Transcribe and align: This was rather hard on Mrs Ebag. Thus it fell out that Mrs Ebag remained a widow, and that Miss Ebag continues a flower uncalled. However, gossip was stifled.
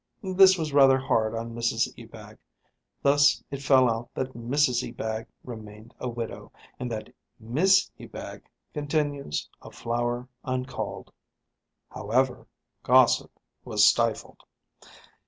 This 0.35 0.57
was 0.57 0.73
rather 0.73 0.97
hard 0.97 1.35
on 1.35 1.53
Mrs 1.53 1.87
Ebag. 1.95 2.39
Thus 3.03 3.43
it 3.51 3.61
fell 3.61 3.87
out 3.87 4.09
that 4.15 4.33
Mrs 4.33 4.83
Ebag 4.89 5.27
remained 5.43 5.93
a 5.99 6.09
widow, 6.09 6.51
and 6.79 6.91
that 6.91 7.13
Miss 7.39 7.91
Ebag 7.99 8.41
continues 8.73 9.47
a 9.61 9.69
flower 9.69 10.27
uncalled. 10.43 11.13
However, 11.91 12.47
gossip 12.81 13.29
was 13.63 13.85
stifled. 13.87 14.41